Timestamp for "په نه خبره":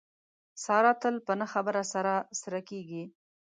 1.25-1.81